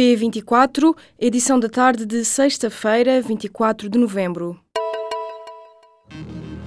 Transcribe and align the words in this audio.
P24, 0.00 0.96
edição 1.18 1.60
da 1.60 1.68
tarde 1.68 2.06
de 2.06 2.24
sexta-feira, 2.24 3.20
24 3.20 3.86
de 3.86 3.98
novembro. 3.98 4.58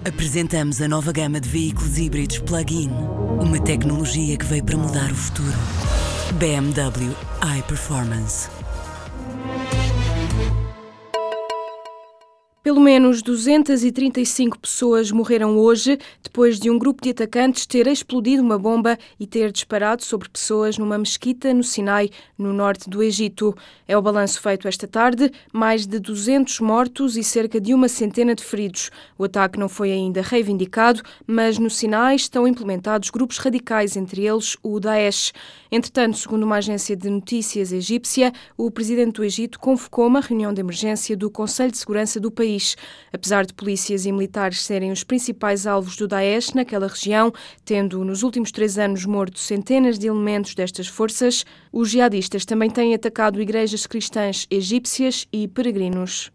Apresentamos 0.08 0.80
a 0.80 0.88
nova 0.88 1.12
gama 1.12 1.40
de 1.40 1.50
veículos 1.50 1.98
híbridos 1.98 2.38
plug-in. 2.38 2.92
Uma 3.42 3.60
tecnologia 3.60 4.38
que 4.38 4.46
veio 4.46 4.64
para 4.64 4.78
mudar 4.78 5.12
o 5.12 5.16
futuro. 5.16 5.58
BMW 6.38 7.12
iPerformance. 7.58 8.50
Pelo 12.74 12.86
menos 12.86 13.22
235 13.22 14.58
pessoas 14.58 15.12
morreram 15.12 15.60
hoje 15.60 16.00
depois 16.24 16.60
de 16.60 16.72
um 16.72 16.80
grupo 16.80 17.04
de 17.04 17.12
atacantes 17.12 17.68
ter 17.68 17.86
explodido 17.86 18.42
uma 18.42 18.58
bomba 18.58 18.98
e 19.20 19.28
ter 19.28 19.52
disparado 19.52 20.04
sobre 20.04 20.28
pessoas 20.28 20.76
numa 20.80 20.98
mesquita 20.98 21.54
no 21.54 21.64
Sinai, 21.64 22.10
no 22.36 22.52
norte 22.52 22.90
do 22.90 23.04
Egito. 23.04 23.56
É 23.88 23.96
o 23.96 24.02
balanço 24.02 24.42
feito 24.42 24.68
esta 24.68 24.88
tarde: 24.88 25.32
mais 25.54 25.86
de 25.86 26.00
200 26.00 26.62
mortos 26.62 27.16
e 27.16 27.24
cerca 27.24 27.62
de 27.62 27.76
uma 27.76 27.88
centena 27.88 28.34
de 28.34 28.44
feridos. 28.44 28.90
O 29.20 29.26
ataque 29.26 29.60
não 29.60 29.70
foi 29.70 29.92
ainda 29.92 30.24
reivindicado, 30.24 31.04
mas 31.28 31.60
no 31.60 31.70
Sinai 31.70 32.16
estão 32.16 32.48
implementados 32.48 33.12
grupos 33.12 33.38
radicais, 33.38 33.96
entre 33.96 34.26
eles 34.26 34.58
o 34.64 34.80
Daesh. 34.80 35.32
Entretanto, 35.72 36.18
segundo 36.18 36.42
uma 36.42 36.56
agência 36.56 36.96
de 36.96 37.08
notícias 37.08 37.72
egípcia, 37.72 38.34
o 38.58 38.72
presidente 38.72 39.14
do 39.14 39.24
Egito 39.24 39.60
convocou 39.60 40.08
uma 40.08 40.22
reunião 40.22 40.52
de 40.52 40.60
emergência 40.60 41.16
do 41.16 41.30
Conselho 41.30 41.72
de 41.72 41.78
Segurança 41.78 42.20
do 42.20 42.32
país 42.32 42.63
país. 42.64 42.76
Apesar 43.12 43.46
de 43.46 43.54
polícias 43.54 44.06
e 44.06 44.12
militares 44.12 44.62
serem 44.62 44.92
os 44.92 45.04
principais 45.04 45.68
alvos 45.68 45.96
do 45.98 46.08
Daesh 46.08 46.54
naquela 46.54 46.88
região, 46.88 47.32
tendo 47.64 48.04
nos 48.04 48.24
últimos 48.24 48.52
três 48.52 48.78
anos 48.78 49.06
morto 49.06 49.38
centenas 49.40 50.00
de 50.00 50.08
elementos 50.08 50.56
destas 50.56 50.88
forças, 50.88 51.46
os 51.72 51.90
jihadistas 51.90 52.46
também 52.46 52.70
têm 52.70 52.96
atacado 52.96 53.42
igrejas 53.42 53.86
cristãs 53.86 54.48
egípcias 54.50 55.28
e 55.32 55.48
peregrinos. 55.48 56.32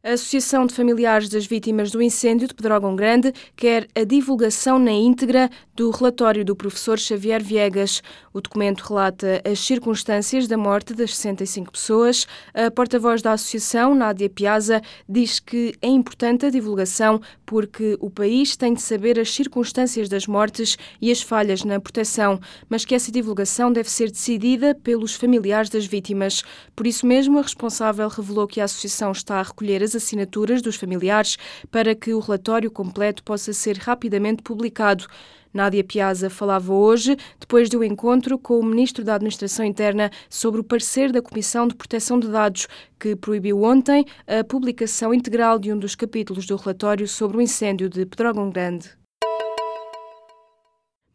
A 0.00 0.12
Associação 0.12 0.64
de 0.64 0.72
Familiares 0.72 1.28
das 1.28 1.44
Vítimas 1.44 1.90
do 1.90 2.00
Incêndio 2.00 2.46
de 2.46 2.54
Pedrógão 2.54 2.94
Grande 2.94 3.32
quer 3.56 3.88
a 3.96 4.04
divulgação 4.04 4.78
na 4.78 4.92
íntegra 4.92 5.50
do 5.74 5.90
relatório 5.90 6.44
do 6.44 6.54
professor 6.54 6.96
Xavier 6.96 7.42
Viegas. 7.42 8.00
O 8.32 8.40
documento 8.40 8.82
relata 8.82 9.42
as 9.44 9.58
circunstâncias 9.58 10.46
da 10.46 10.56
morte 10.56 10.94
das 10.94 11.16
65 11.16 11.72
pessoas. 11.72 12.28
A 12.54 12.70
porta-voz 12.70 13.22
da 13.22 13.32
associação, 13.32 13.92
Nádia 13.92 14.30
Piazza, 14.30 14.80
diz 15.08 15.40
que 15.40 15.74
é 15.82 15.88
importante 15.88 16.46
a 16.46 16.50
divulgação 16.50 17.20
porque 17.44 17.96
o 17.98 18.08
país 18.08 18.56
tem 18.56 18.74
de 18.74 18.82
saber 18.82 19.18
as 19.18 19.34
circunstâncias 19.34 20.08
das 20.08 20.28
mortes 20.28 20.78
e 21.00 21.10
as 21.10 21.22
falhas 21.22 21.64
na 21.64 21.80
proteção, 21.80 22.38
mas 22.68 22.84
que 22.84 22.94
essa 22.94 23.10
divulgação 23.10 23.72
deve 23.72 23.90
ser 23.90 24.12
decidida 24.12 24.76
pelos 24.76 25.16
familiares 25.16 25.70
das 25.70 25.86
vítimas. 25.86 26.44
Por 26.76 26.86
isso 26.86 27.04
mesmo, 27.04 27.40
a 27.40 27.42
responsável 27.42 28.06
revelou 28.06 28.46
que 28.46 28.60
a 28.60 28.64
associação 28.64 29.10
está 29.10 29.40
a 29.40 29.42
recolher 29.42 29.87
as 29.88 29.96
assinaturas 29.96 30.62
dos 30.62 30.76
familiares 30.76 31.36
para 31.70 31.94
que 31.94 32.12
o 32.12 32.20
relatório 32.20 32.70
completo 32.70 33.22
possa 33.22 33.52
ser 33.52 33.78
rapidamente 33.78 34.42
publicado. 34.42 35.06
Nádia 35.52 35.82
Piazza 35.82 36.28
falava 36.28 36.72
hoje, 36.72 37.16
depois 37.40 37.70
do 37.70 37.82
encontro 37.82 38.38
com 38.38 38.60
o 38.60 38.64
Ministro 38.64 39.02
da 39.02 39.14
Administração 39.14 39.64
Interna 39.64 40.10
sobre 40.28 40.60
o 40.60 40.64
parecer 40.64 41.10
da 41.10 41.22
Comissão 41.22 41.66
de 41.66 41.74
Proteção 41.74 42.20
de 42.20 42.28
Dados, 42.28 42.68
que 43.00 43.16
proibiu 43.16 43.62
ontem 43.62 44.04
a 44.26 44.44
publicação 44.44 45.14
integral 45.14 45.58
de 45.58 45.72
um 45.72 45.78
dos 45.78 45.94
capítulos 45.94 46.46
do 46.46 46.56
relatório 46.56 47.08
sobre 47.08 47.38
o 47.38 47.40
incêndio 47.40 47.88
de 47.88 48.04
Pedrógão 48.04 48.50
Grande. 48.50 48.90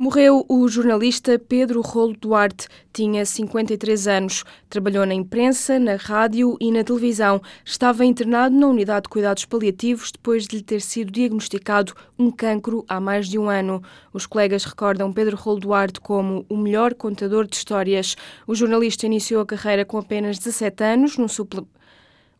Morreu 0.03 0.45
o 0.49 0.67
jornalista 0.67 1.39
Pedro 1.39 1.79
Rolo 1.79 2.13
Duarte. 2.19 2.67
Tinha 2.91 3.25
53 3.25 4.05
anos. 4.09 4.43
Trabalhou 4.69 5.05
na 5.05 5.13
imprensa, 5.13 5.79
na 5.79 5.95
rádio 5.95 6.57
e 6.59 6.73
na 6.73 6.83
televisão. 6.83 7.41
Estava 7.63 8.03
internado 8.03 8.53
na 8.53 8.67
unidade 8.67 9.03
de 9.03 9.07
cuidados 9.07 9.45
paliativos 9.45 10.11
depois 10.11 10.45
de 10.45 10.57
lhe 10.57 10.61
ter 10.61 10.81
sido 10.81 11.09
diagnosticado 11.09 11.93
um 12.19 12.29
cancro 12.29 12.83
há 12.89 12.99
mais 12.99 13.29
de 13.29 13.39
um 13.39 13.49
ano. 13.49 13.81
Os 14.11 14.25
colegas 14.25 14.65
recordam 14.65 15.13
Pedro 15.13 15.37
Rolo 15.37 15.61
Duarte 15.61 16.01
como 16.01 16.45
o 16.49 16.57
melhor 16.57 16.93
contador 16.95 17.47
de 17.47 17.55
histórias. 17.55 18.17
O 18.45 18.53
jornalista 18.53 19.05
iniciou 19.05 19.41
a 19.41 19.45
carreira 19.45 19.85
com 19.85 19.97
apenas 19.97 20.37
17 20.37 20.83
anos 20.83 21.17
num 21.17 21.29
suplemento 21.29 21.71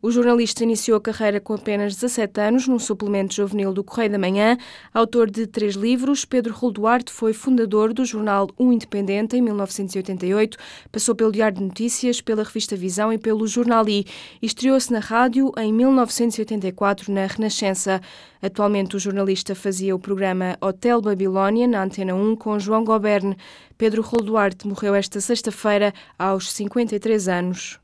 o 0.04 0.10
jornalista 0.10 0.62
iniciou 0.62 0.98
a 0.98 1.00
carreira 1.00 1.40
com 1.40 1.54
apenas 1.54 1.94
17 1.94 2.38
anos 2.38 2.68
num 2.68 2.78
suplemento 2.78 3.32
juvenil 3.34 3.72
do 3.72 3.82
Correio 3.82 4.12
da 4.12 4.18
Manhã. 4.18 4.58
Autor 4.92 5.30
de 5.30 5.46
três 5.46 5.76
livros, 5.76 6.26
Pedro 6.26 6.52
Rolduarte 6.52 7.10
foi 7.10 7.32
fundador 7.32 7.94
do 7.94 8.04
jornal 8.04 8.50
Um 8.60 8.70
Independente 8.70 9.34
em 9.34 9.40
1988, 9.40 10.58
passou 10.92 11.14
pelo 11.14 11.32
Diário 11.32 11.56
de 11.56 11.64
Notícias, 11.64 12.20
pela 12.20 12.42
revista 12.42 12.76
Visão 12.76 13.14
e 13.14 13.16
pelo 13.16 13.46
Jornal 13.46 13.88
I 13.88 14.04
estreou-se 14.42 14.92
na 14.92 14.98
rádio 14.98 15.50
em 15.56 15.72
1984 15.72 17.10
na 17.10 17.24
Renascença. 17.24 17.98
Atualmente 18.42 18.96
o 18.96 18.98
jornalista 18.98 19.54
fazia 19.54 19.96
o 19.96 19.98
programa 19.98 20.58
Hotel 20.60 21.00
Babilónia 21.00 21.66
na 21.66 21.82
Antena 21.82 22.14
1 22.14 22.36
com 22.36 22.58
João 22.58 22.84
Goberne. 22.84 23.38
Pedro 23.78 24.02
Rolduarte 24.02 24.68
morreu 24.68 24.94
esta 24.94 25.18
sexta-feira 25.18 25.94
aos 26.18 26.52
53 26.52 27.26
anos. 27.26 27.83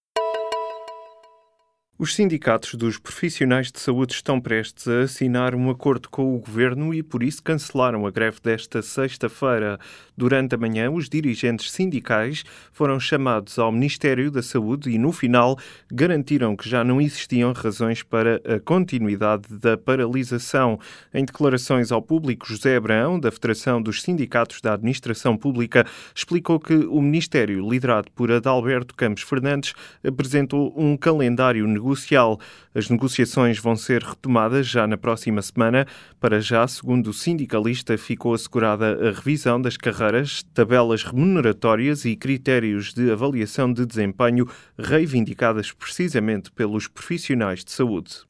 Os 2.02 2.14
sindicatos 2.14 2.76
dos 2.76 2.96
profissionais 2.96 3.70
de 3.70 3.78
saúde 3.78 4.14
estão 4.14 4.40
prestes 4.40 4.88
a 4.88 5.00
assinar 5.00 5.54
um 5.54 5.68
acordo 5.68 6.08
com 6.08 6.34
o 6.34 6.38
governo 6.38 6.94
e, 6.94 7.02
por 7.02 7.22
isso, 7.22 7.42
cancelaram 7.42 8.06
a 8.06 8.10
greve 8.10 8.38
desta 8.42 8.80
sexta-feira. 8.80 9.78
Durante 10.16 10.54
a 10.54 10.58
manhã, 10.58 10.90
os 10.90 11.10
dirigentes 11.10 11.70
sindicais 11.70 12.42
foram 12.72 12.98
chamados 12.98 13.58
ao 13.58 13.70
Ministério 13.70 14.30
da 14.30 14.42
Saúde 14.42 14.88
e, 14.90 14.96
no 14.96 15.12
final, 15.12 15.58
garantiram 15.92 16.56
que 16.56 16.66
já 16.66 16.82
não 16.82 17.02
existiam 17.02 17.52
razões 17.52 18.02
para 18.02 18.40
a 18.46 18.58
continuidade 18.58 19.54
da 19.58 19.76
paralisação. 19.76 20.80
Em 21.12 21.22
declarações 21.22 21.92
ao 21.92 22.00
público, 22.00 22.46
José 22.48 22.76
Abraão, 22.76 23.20
da 23.20 23.30
Federação 23.30 23.82
dos 23.82 24.00
Sindicatos 24.00 24.62
da 24.62 24.72
Administração 24.72 25.36
Pública, 25.36 25.84
explicou 26.14 26.58
que 26.58 26.72
o 26.72 27.02
Ministério, 27.02 27.68
liderado 27.68 28.10
por 28.12 28.32
Adalberto 28.32 28.94
Campos 28.94 29.22
Fernandes, 29.22 29.74
apresentou 30.02 30.72
um 30.74 30.96
calendário 30.96 31.66
negociado 31.66 31.89
negocial. 31.90 32.38
As 32.74 32.88
negociações 32.88 33.58
vão 33.58 33.74
ser 33.74 34.02
retomadas 34.02 34.66
já 34.66 34.86
na 34.86 34.96
próxima 34.96 35.42
semana. 35.42 35.86
Para 36.20 36.40
já, 36.40 36.66
segundo 36.68 37.08
o 37.08 37.12
sindicalista, 37.12 37.98
ficou 37.98 38.32
assegurada 38.32 39.08
a 39.08 39.12
revisão 39.12 39.60
das 39.60 39.76
carreiras, 39.76 40.44
tabelas 40.54 41.02
remuneratórias 41.02 42.04
e 42.04 42.14
critérios 42.14 42.94
de 42.94 43.10
avaliação 43.10 43.72
de 43.72 43.84
desempenho 43.84 44.48
reivindicadas 44.78 45.72
precisamente 45.72 46.50
pelos 46.52 46.86
profissionais 46.86 47.64
de 47.64 47.72
saúde. 47.72 48.20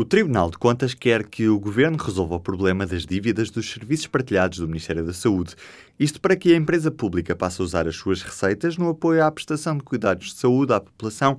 O 0.00 0.04
Tribunal 0.04 0.48
de 0.48 0.56
Contas 0.56 0.94
quer 0.94 1.26
que 1.26 1.48
o 1.48 1.58
Governo 1.58 1.96
resolva 1.96 2.36
o 2.36 2.40
problema 2.40 2.86
das 2.86 3.04
dívidas 3.04 3.50
dos 3.50 3.68
serviços 3.68 4.06
partilhados 4.06 4.58
do 4.58 4.68
Ministério 4.68 5.04
da 5.04 5.12
Saúde. 5.12 5.56
Isto 5.98 6.20
para 6.20 6.36
que 6.36 6.54
a 6.54 6.56
empresa 6.56 6.88
pública 6.88 7.34
passe 7.34 7.60
a 7.60 7.64
usar 7.64 7.88
as 7.88 7.96
suas 7.96 8.22
receitas 8.22 8.76
no 8.76 8.90
apoio 8.90 9.24
à 9.24 9.32
prestação 9.32 9.76
de 9.76 9.82
cuidados 9.82 10.28
de 10.28 10.34
saúde 10.38 10.72
à 10.72 10.78
população 10.78 11.36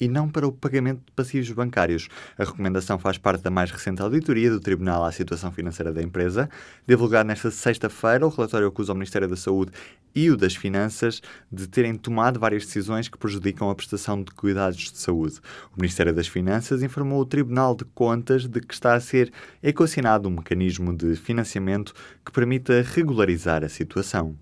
e 0.00 0.08
não 0.08 0.28
para 0.28 0.46
o 0.46 0.52
pagamento 0.52 1.00
de 1.06 1.12
passivos 1.12 1.50
bancários. 1.50 2.08
A 2.36 2.44
recomendação 2.44 2.98
faz 2.98 3.18
parte 3.18 3.42
da 3.42 3.50
mais 3.50 3.70
recente 3.70 4.02
auditoria 4.02 4.50
do 4.50 4.60
Tribunal 4.60 5.04
à 5.04 5.12
situação 5.12 5.50
financeira 5.50 5.92
da 5.92 6.02
empresa. 6.02 6.48
Divulgado 6.86 7.26
nesta 7.26 7.50
sexta-feira, 7.50 8.26
o 8.26 8.30
relatório 8.30 8.68
acusa 8.68 8.92
o 8.92 8.94
Ministério 8.94 9.28
da 9.28 9.36
Saúde 9.36 9.72
e 10.14 10.30
o 10.30 10.36
das 10.36 10.54
Finanças 10.54 11.20
de 11.50 11.66
terem 11.68 11.94
tomado 11.94 12.40
várias 12.40 12.64
decisões 12.64 13.08
que 13.08 13.18
prejudicam 13.18 13.70
a 13.70 13.74
prestação 13.74 14.22
de 14.22 14.32
cuidados 14.32 14.78
de 14.78 14.98
saúde. 14.98 15.40
O 15.76 15.80
Ministério 15.80 16.12
das 16.12 16.26
Finanças 16.26 16.82
informou 16.82 17.20
o 17.20 17.26
Tribunal 17.26 17.74
de 17.74 17.84
Contas 17.84 18.46
de 18.46 18.60
que 18.60 18.74
está 18.74 18.94
a 18.94 19.00
ser 19.00 19.32
equacionado 19.62 20.28
um 20.28 20.32
mecanismo 20.32 20.96
de 20.96 21.16
financiamento 21.16 21.92
que 22.24 22.32
permita 22.32 22.82
regularizar 22.82 23.64
a 23.64 23.68
situação. 23.68 24.36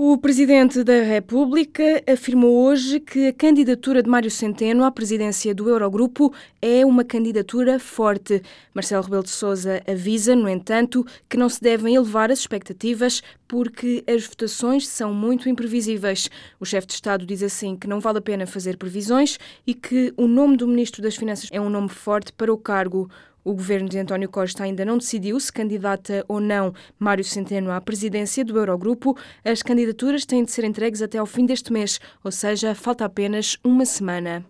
O 0.00 0.16
Presidente 0.16 0.84
da 0.84 1.02
República 1.02 2.04
afirmou 2.06 2.68
hoje 2.68 3.00
que 3.00 3.26
a 3.26 3.32
candidatura 3.32 4.00
de 4.00 4.08
Mário 4.08 4.30
Centeno 4.30 4.84
à 4.84 4.92
presidência 4.92 5.52
do 5.52 5.68
Eurogrupo 5.68 6.32
é 6.62 6.86
uma 6.86 7.02
candidatura 7.02 7.80
forte. 7.80 8.40
Marcelo 8.72 9.02
Rebelo 9.02 9.24
de 9.24 9.30
Sousa 9.30 9.82
avisa, 9.88 10.36
no 10.36 10.48
entanto, 10.48 11.04
que 11.28 11.36
não 11.36 11.48
se 11.48 11.60
devem 11.60 11.96
elevar 11.96 12.30
as 12.30 12.38
expectativas 12.38 13.24
porque 13.48 14.04
as 14.06 14.24
votações 14.24 14.86
são 14.86 15.12
muito 15.12 15.48
imprevisíveis. 15.48 16.30
O 16.60 16.64
chefe 16.64 16.86
de 16.86 16.92
Estado 16.92 17.26
diz 17.26 17.42
assim 17.42 17.74
que 17.74 17.88
não 17.88 17.98
vale 17.98 18.18
a 18.18 18.22
pena 18.22 18.46
fazer 18.46 18.76
previsões 18.76 19.36
e 19.66 19.74
que 19.74 20.14
o 20.16 20.28
nome 20.28 20.56
do 20.56 20.68
Ministro 20.68 21.02
das 21.02 21.16
Finanças 21.16 21.48
é 21.50 21.60
um 21.60 21.68
nome 21.68 21.88
forte 21.88 22.32
para 22.32 22.52
o 22.52 22.56
cargo. 22.56 23.10
O 23.48 23.54
governo 23.54 23.88
de 23.88 23.98
António 23.98 24.28
Costa 24.28 24.62
ainda 24.62 24.84
não 24.84 24.98
decidiu 24.98 25.40
se 25.40 25.50
candidata 25.50 26.22
ou 26.28 26.38
não 26.38 26.74
Mário 26.98 27.24
Centeno 27.24 27.70
à 27.70 27.80
presidência 27.80 28.44
do 28.44 28.58
Eurogrupo. 28.58 29.16
As 29.42 29.62
candidaturas 29.62 30.26
têm 30.26 30.44
de 30.44 30.52
ser 30.52 30.64
entregues 30.64 31.00
até 31.00 31.16
ao 31.16 31.24
fim 31.24 31.46
deste 31.46 31.72
mês, 31.72 31.98
ou 32.22 32.30
seja, 32.30 32.74
falta 32.74 33.06
apenas 33.06 33.56
uma 33.64 33.86
semana. 33.86 34.44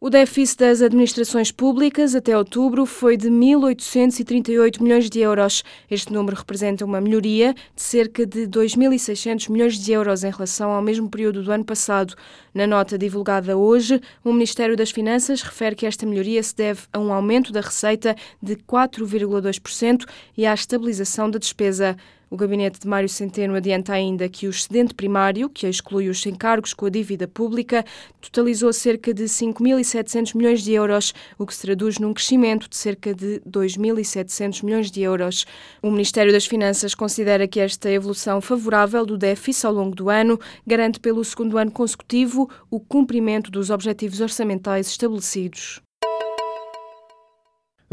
O 0.00 0.10
déficit 0.10 0.58
das 0.58 0.82
administrações 0.82 1.50
públicas 1.50 2.14
até 2.14 2.36
outubro 2.36 2.84
foi 2.84 3.16
de 3.16 3.30
1.838 3.30 4.82
milhões 4.82 5.08
de 5.08 5.20
euros. 5.20 5.62
Este 5.90 6.12
número 6.12 6.36
representa 6.36 6.84
uma 6.84 7.00
melhoria 7.00 7.54
de 7.54 7.82
cerca 7.82 8.26
de 8.26 8.46
2.600 8.46 9.48
milhões 9.50 9.78
de 9.78 9.92
euros 9.92 10.22
em 10.22 10.30
relação 10.30 10.72
ao 10.72 10.82
mesmo 10.82 11.08
período 11.08 11.42
do 11.42 11.50
ano 11.50 11.64
passado. 11.64 12.14
Na 12.52 12.66
nota 12.66 12.98
divulgada 12.98 13.56
hoje, 13.56 13.98
o 14.22 14.32
Ministério 14.32 14.76
das 14.76 14.90
Finanças 14.90 15.40
refere 15.40 15.74
que 15.74 15.86
esta 15.86 16.04
melhoria 16.04 16.42
se 16.42 16.54
deve 16.54 16.82
a 16.92 16.98
um 16.98 17.10
aumento 17.10 17.50
da 17.50 17.62
receita 17.62 18.14
de 18.42 18.56
4,2% 18.56 20.04
e 20.36 20.44
à 20.44 20.52
estabilização 20.52 21.30
da 21.30 21.38
despesa. 21.38 21.96
O 22.34 22.36
gabinete 22.36 22.80
de 22.80 22.88
Mário 22.88 23.08
Centeno 23.08 23.54
adianta 23.54 23.92
ainda 23.92 24.28
que 24.28 24.48
o 24.48 24.50
excedente 24.50 24.92
primário, 24.92 25.48
que 25.48 25.68
exclui 25.68 26.08
os 26.08 26.26
encargos 26.26 26.74
com 26.74 26.84
a 26.84 26.90
dívida 26.90 27.28
pública, 27.28 27.84
totalizou 28.20 28.72
cerca 28.72 29.14
de 29.14 29.22
5.700 29.22 30.34
milhões 30.34 30.60
de 30.64 30.72
euros, 30.72 31.14
o 31.38 31.46
que 31.46 31.54
se 31.54 31.62
traduz 31.62 32.00
num 32.00 32.12
crescimento 32.12 32.68
de 32.68 32.76
cerca 32.76 33.14
de 33.14 33.40
2.700 33.48 34.64
milhões 34.64 34.90
de 34.90 35.00
euros. 35.00 35.46
O 35.80 35.92
Ministério 35.92 36.32
das 36.32 36.44
Finanças 36.44 36.92
considera 36.92 37.46
que 37.46 37.60
esta 37.60 37.88
evolução 37.88 38.40
favorável 38.40 39.06
do 39.06 39.16
déficit 39.16 39.66
ao 39.66 39.72
longo 39.72 39.94
do 39.94 40.10
ano 40.10 40.36
garante 40.66 40.98
pelo 40.98 41.24
segundo 41.24 41.56
ano 41.56 41.70
consecutivo 41.70 42.50
o 42.68 42.80
cumprimento 42.80 43.48
dos 43.48 43.70
objetivos 43.70 44.20
orçamentais 44.20 44.88
estabelecidos. 44.88 45.83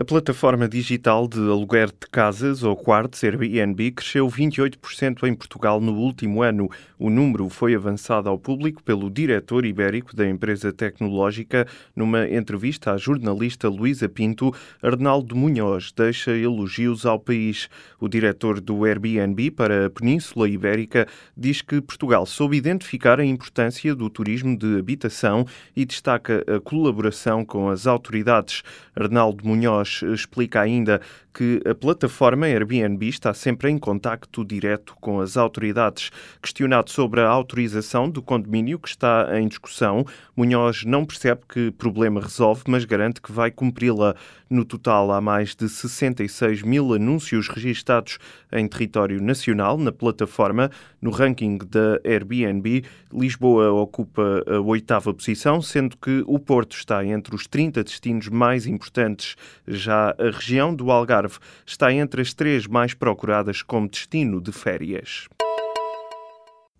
A 0.02 0.04
plataforma 0.04 0.68
digital 0.68 1.28
de 1.28 1.38
aluguer 1.38 1.86
de 1.90 2.08
casas 2.12 2.64
ou 2.64 2.76
quartos 2.76 3.24
Airbnb 3.24 3.92
cresceu 3.92 4.28
28% 4.28 5.28
em 5.28 5.36
Portugal 5.36 5.80
no 5.80 5.94
último 5.94 6.42
ano. 6.42 6.68
O 6.98 7.08
número 7.08 7.48
foi 7.50 7.76
avançado 7.76 8.28
ao 8.28 8.36
público 8.36 8.82
pelo 8.82 9.12
diretor 9.12 9.64
ibérico 9.64 10.16
da 10.16 10.28
empresa 10.28 10.74
tecnológica. 10.74 11.68
Numa 11.96 12.28
entrevista 12.28 12.94
à 12.94 12.98
jornalista 12.98 13.70
Luísa 13.70 14.10
Pinto, 14.10 14.52
Arnaldo 14.82 15.36
Munhoz 15.36 15.92
deixa 15.96 16.32
elogios 16.32 17.06
ao 17.06 17.20
país. 17.20 17.70
O 18.00 18.10
diretor 18.10 18.60
do 18.60 18.84
Airbnb 18.86 19.52
para 19.52 19.86
a 19.86 19.90
Península 19.92 20.50
Ibérica 20.50 21.08
diz 21.38 21.62
que 21.62 21.80
Portugal 21.80 22.26
soube 22.26 22.58
identificar 22.58 23.20
a 23.20 23.26
importância 23.26 23.94
do 23.94 24.10
turismo 24.10 24.58
de 24.58 24.80
habitação 24.80 25.46
e 25.76 25.86
destaca 25.86 26.44
a 26.48 26.60
colaboração 26.60 27.46
com 27.46 27.70
as 27.70 27.86
autoridades. 27.86 28.64
Arnaldo 28.96 29.46
Munhoz 29.46 29.91
explica 30.02 30.62
ainda 30.62 31.02
que 31.34 31.62
a 31.66 31.74
plataforma 31.74 32.46
Airbnb 32.46 33.08
está 33.08 33.34
sempre 33.34 33.70
em 33.70 33.78
contacto 33.78 34.44
direto 34.44 34.96
com 35.00 35.22
as 35.22 35.38
autoridades. 35.38 36.12
Questionado 36.42 36.90
sobre 36.90 37.22
a 37.22 37.28
autorização 37.28 38.10
do 38.10 38.22
condomínio 38.22 38.80
que 38.80 38.90
está 38.90 39.30
em 39.40 39.48
discussão, 39.48 40.06
Munhoz 40.36 40.84
não 40.84 41.06
percebe 41.06 41.42
que 41.48 41.72
problema 41.72 42.22
resolve, 42.22 42.64
mas 42.68 42.86
garante 42.86 43.22
que 43.22 43.32
vai 43.32 43.52
cumpri-la. 43.52 44.16
No 44.50 44.66
total, 44.66 45.14
há 45.14 45.22
mais 45.22 45.56
de 45.56 45.70
66 45.70 46.62
mil 46.64 46.94
anúncios 46.94 47.48
registados 47.48 48.18
em 48.52 48.68
território 48.68 49.22
nacional 49.22 49.78
na 49.78 49.94
plataforma. 49.94 50.70
No 51.02 51.10
ranking 51.10 51.58
da 51.58 52.02
Airbnb, 52.04 52.84
Lisboa 53.14 53.72
ocupa 53.72 54.44
a 54.46 54.60
oitava 54.60 55.14
posição, 55.14 55.62
sendo 55.62 55.96
que 55.96 56.22
o 56.28 56.38
Porto 56.38 56.76
está 56.76 57.06
entre 57.06 57.34
os 57.34 57.48
30 57.48 57.84
destinos 57.84 58.28
mais 58.28 58.68
importantes. 58.68 59.38
Já 59.74 60.14
a 60.20 60.30
região 60.32 60.76
do 60.76 60.92
Algarve 60.92 61.38
está 61.66 61.94
entre 61.94 62.22
as 62.22 62.34
três 62.34 62.68
mais 62.68 62.94
procuradas 62.94 63.62
como 63.62 63.88
destino 63.88 64.42
de 64.42 64.52
férias. 64.52 65.30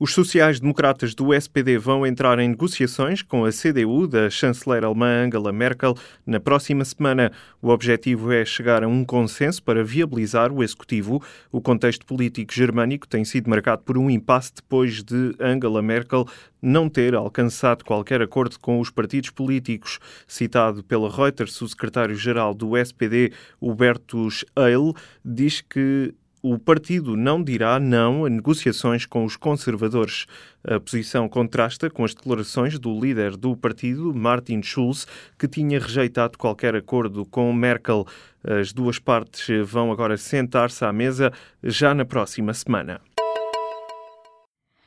Os 0.04 0.16
sociais-democratas 0.16 1.14
do 1.14 1.32
SPD 1.32 1.78
vão 1.78 2.08
entrar 2.08 2.40
em 2.40 2.50
negociações 2.50 3.22
com 3.22 3.46
a 3.46 3.52
CDU 3.52 4.08
da 4.08 4.32
chanceler 4.32 4.84
alemã 4.84 5.28
Angela 5.28 5.52
Merkel 5.52 5.96
na 6.26 6.40
próxima 6.40 6.84
semana. 6.84 7.32
O 7.62 7.70
objetivo 7.70 8.32
é 8.32 8.44
chegar 8.44 8.84
a 8.84 8.88
um 8.88 9.06
consenso 9.06 9.62
para 9.62 9.84
viabilizar 9.84 10.52
o 10.52 10.64
executivo. 10.64 11.22
O 11.52 11.62
contexto 11.62 12.04
político 12.04 12.52
germânico 12.52 13.08
tem 13.08 13.24
sido 13.24 13.48
marcado 13.48 13.84
por 13.84 13.96
um 13.96 14.10
impasse 14.10 14.56
depois 14.56 15.04
de 15.04 15.36
Angela 15.40 15.84
Merkel 15.84 16.26
não 16.60 16.90
ter 16.90 17.14
alcançado 17.14 17.86
qualquer 17.86 18.24
acordo 18.24 18.60
com 18.60 18.80
os 18.80 18.90
partidos 18.90 19.30
políticos. 19.30 20.00
Citado 20.28 20.84
pela 20.84 21.16
Reuters, 21.16 21.62
o 21.62 21.68
secretário-geral 21.68 22.56
do 22.56 22.76
SPD, 22.76 23.34
Hubertus 23.60 24.44
Eil, 24.58 24.96
diz 25.24 25.62
que 25.62 26.12
o 26.42 26.58
partido 26.58 27.16
não 27.16 27.44
dirá 27.44 27.80
não 27.80 28.26
a 28.26 28.30
negociações 28.30 29.06
com 29.06 29.24
os 29.24 29.38
conservadores. 29.38 30.26
A 30.64 30.80
posição 30.80 31.30
contrasta 31.30 31.90
com 31.90 32.04
as 32.04 32.14
declarações 32.14 32.80
do 32.80 33.00
líder 33.00 33.38
do 33.38 33.56
partido, 33.56 34.14
Martin 34.14 34.62
Schulz, 34.64 35.08
que 35.38 35.48
tinha 35.48 35.80
rejeitado 35.80 36.38
qualquer 36.38 36.76
acordo 36.76 37.26
com 37.26 37.54
Merkel. 37.54 38.08
As 38.44 38.74
duas 38.74 38.98
partes 38.98 39.48
vão 39.66 39.92
agora 39.92 40.18
sentar-se 40.18 40.84
à 40.84 40.92
mesa 40.92 41.32
já 41.64 41.94
na 41.94 42.06
próxima 42.06 42.54
semana. 42.54 43.00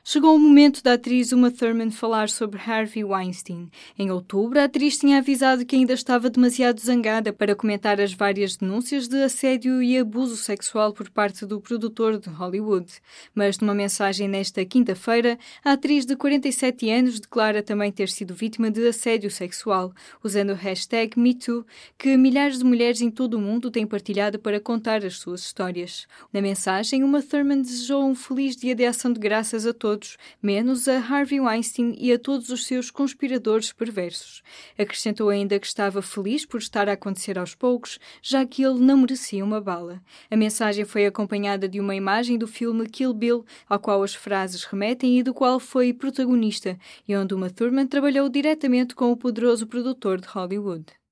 Chegou 0.07 0.37
o 0.37 0.39
momento 0.39 0.83
da 0.83 0.93
atriz 0.93 1.33
Uma 1.33 1.51
Thurman 1.51 1.91
falar 1.91 2.29
sobre 2.29 2.61
Harvey 2.61 3.03
Weinstein. 3.03 3.71
Em 3.99 4.11
outubro, 4.11 4.61
a 4.61 4.65
atriz 4.65 4.99
tinha 4.99 5.17
avisado 5.17 5.65
que 5.65 5.75
ainda 5.75 5.95
estava 5.95 6.29
demasiado 6.29 6.79
zangada 6.79 7.33
para 7.33 7.57
comentar 7.57 7.99
as 7.99 8.13
várias 8.13 8.55
denúncias 8.55 9.09
de 9.09 9.17
assédio 9.23 9.83
e 9.83 9.97
abuso 9.97 10.37
sexual 10.37 10.93
por 10.93 11.09
parte 11.09 11.47
do 11.47 11.59
produtor 11.59 12.19
de 12.19 12.29
Hollywood. 12.29 12.93
Mas 13.35 13.59
numa 13.59 13.75
mensagem 13.75 14.29
nesta 14.29 14.63
quinta-feira, 14.67 15.39
a 15.65 15.73
atriz 15.73 16.05
de 16.05 16.15
47 16.15 16.91
anos 16.91 17.19
declara 17.19 17.63
também 17.63 17.91
ter 17.91 18.11
sido 18.11 18.35
vítima 18.35 18.71
de 18.71 18.87
assédio 18.87 19.31
sexual, 19.31 19.91
usando 20.23 20.51
o 20.51 20.55
hashtag 20.55 21.19
MeToo, 21.19 21.65
que 21.97 22.15
milhares 22.19 22.59
de 22.59 22.65
mulheres 22.65 23.01
em 23.01 23.11
todo 23.11 23.39
o 23.39 23.41
mundo 23.41 23.71
têm 23.71 23.87
partilhado 23.87 24.39
para 24.39 24.61
contar 24.61 25.03
as 25.03 25.17
suas 25.17 25.41
histórias. 25.41 26.07
Na 26.31 26.43
mensagem, 26.43 27.03
Uma 27.03 27.23
Thurman 27.23 27.63
desejou 27.63 28.05
um 28.05 28.15
feliz 28.15 28.55
dia 28.55 28.75
de 28.75 28.85
ação 28.85 29.11
de 29.11 29.19
graças 29.19 29.65
a 29.65 29.73
todos 29.73 29.94
todos, 29.95 30.19
menos 30.43 30.89
a 30.89 30.99
Harvey 30.99 31.41
Weinstein 31.41 31.95
e 31.99 32.13
a 32.13 32.19
todos 32.19 32.49
os 32.49 32.67
seus 32.67 32.91
conspiradores 32.91 33.73
perversos. 33.73 34.43
Acrescentou 34.77 35.29
ainda 35.29 35.59
que 35.59 35.67
estava 35.67 36.03
feliz 36.03 36.45
por 36.45 36.59
estar 36.59 36.89
a 36.89 36.93
acontecer 36.93 37.39
aos 37.39 37.55
poucos, 37.55 38.01
já 38.21 38.45
que 38.45 38.65
ele 38.65 38.81
não 38.81 38.97
merecia 38.97 39.45
uma 39.45 39.61
bala. 39.61 40.03
A 40.29 40.37
mensagem 40.37 40.85
foi 40.85 41.07
acompanhada 41.07 41.69
de 41.69 41.79
uma 41.79 41.95
imagem 41.95 42.37
do 42.37 42.49
filme 42.49 42.89
Kill 42.89 43.15
Bill, 43.15 43.45
ao 43.69 43.79
qual 43.79 44.03
as 44.03 44.15
frases 44.15 44.65
remetem 44.65 45.19
e 45.19 45.23
do 45.23 45.33
qual 45.33 45.61
foi 45.61 45.93
protagonista, 45.93 46.77
e 47.07 47.15
onde 47.15 47.33
uma 47.33 47.51
Thurman 47.51 47.87
trabalhou 47.87 48.29
diretamente 48.29 48.97
com 48.97 49.13
o 49.13 49.17
poderoso 49.17 49.67
produtor 49.67 50.21
de 50.21 50.27
Hollywood. 50.27 51.04